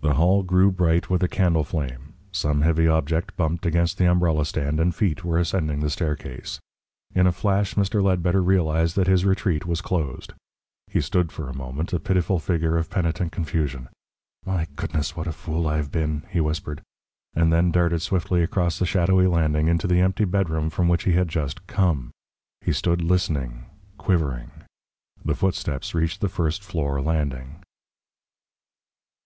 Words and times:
The 0.00 0.14
hall 0.14 0.42
grew 0.42 0.72
bright 0.72 1.10
with 1.10 1.22
a 1.22 1.28
candle 1.28 1.62
flame, 1.62 2.14
some 2.32 2.62
heavy 2.62 2.88
object 2.88 3.36
bumped 3.36 3.66
against 3.66 3.98
the 3.98 4.06
umbrella 4.10 4.46
stand, 4.46 4.80
and 4.80 4.94
feet 4.94 5.24
were 5.26 5.36
ascending 5.36 5.80
the 5.80 5.90
staircase. 5.90 6.58
In 7.14 7.26
a 7.26 7.32
flash 7.32 7.74
Mr. 7.74 8.02
Ledbetter 8.02 8.42
realised 8.42 8.96
that 8.96 9.08
his 9.08 9.26
retreat 9.26 9.66
was 9.66 9.82
closed. 9.82 10.32
He 10.86 11.02
stood 11.02 11.32
for 11.32 11.50
a 11.50 11.54
moment, 11.54 11.92
a 11.92 12.00
pitiful 12.00 12.38
figure 12.38 12.78
of 12.78 12.88
penitent 12.88 13.30
confusion. 13.30 13.90
"My 14.46 14.68
goodness! 14.74 15.14
What 15.16 15.26
a 15.26 15.32
FOOL 15.32 15.68
I 15.68 15.76
have 15.76 15.92
been!" 15.92 16.22
he 16.30 16.40
whispered, 16.40 16.80
and 17.34 17.52
then 17.52 17.70
darted 17.70 18.00
swiftly 18.00 18.42
across 18.42 18.78
the 18.78 18.86
shadowy 18.86 19.26
landing 19.26 19.68
into 19.68 19.86
the 19.86 20.00
empty 20.00 20.24
bedroom 20.24 20.70
from 20.70 20.88
which 20.88 21.02
he 21.04 21.12
had 21.12 21.28
just 21.28 21.66
come. 21.66 22.10
He 22.62 22.72
stood 22.72 23.02
listening 23.04 23.66
quivering. 23.98 24.50
The 25.26 25.34
footsteps 25.34 25.94
reached 25.94 26.22
the 26.22 26.30
first 26.30 26.64
floor 26.64 27.02
landing. 27.02 27.56